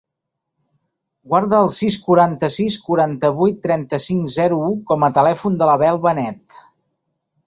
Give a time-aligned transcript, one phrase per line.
[1.33, 6.57] Guarda el sis, quaranta-sis, quaranta-vuit, trenta-cinc, zero, u com a telèfon de l'Abel Benet.